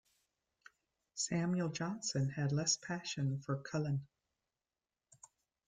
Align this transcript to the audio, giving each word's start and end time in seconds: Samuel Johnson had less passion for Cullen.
Samuel 1.13 1.69
Johnson 1.69 2.31
had 2.31 2.51
less 2.51 2.75
passion 2.75 3.37
for 3.45 3.61
Cullen. 3.61 4.07